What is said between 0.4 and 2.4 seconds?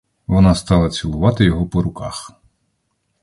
стала цілувати його по руках.